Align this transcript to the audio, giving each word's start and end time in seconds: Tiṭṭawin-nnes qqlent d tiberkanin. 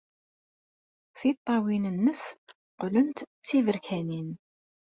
Tiṭṭawin-nnes 1.19 2.23
qqlent 2.77 3.19
d 3.27 3.31
tiberkanin. 3.47 4.29